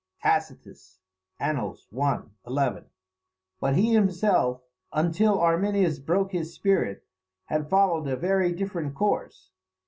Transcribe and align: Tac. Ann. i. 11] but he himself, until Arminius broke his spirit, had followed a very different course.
Tac. 0.23 0.41
Ann. 1.39 1.57
i. 1.59 2.17
11] 2.47 2.89
but 3.59 3.75
he 3.75 3.93
himself, 3.93 4.63
until 4.91 5.39
Arminius 5.39 5.99
broke 5.99 6.31
his 6.31 6.55
spirit, 6.55 7.05
had 7.45 7.69
followed 7.69 8.07
a 8.07 8.15
very 8.15 8.51
different 8.51 8.95
course. 8.95 9.51